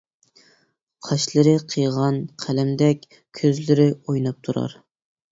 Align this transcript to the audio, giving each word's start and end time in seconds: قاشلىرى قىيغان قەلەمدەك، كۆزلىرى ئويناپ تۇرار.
قاشلىرى 1.07 1.51
قىيغان 1.73 2.17
قەلەمدەك، 2.45 3.05
كۆزلىرى 3.41 3.85
ئويناپ 4.07 4.41
تۇرار. 4.49 4.75